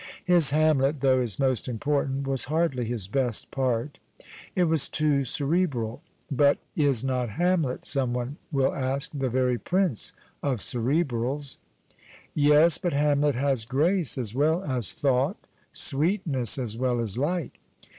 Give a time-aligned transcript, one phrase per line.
[0.25, 3.99] His Hamlet, though his most important, was hardly his best part.
[4.55, 6.01] It was too cerebral.
[6.35, 10.11] J>ut is not Hamlet, some one will ask, the very prince
[10.41, 11.59] of cerebrals?
[12.33, 15.37] Yes, but Hamlet has grace as well as thought,
[15.71, 17.51] sweetness as well as light.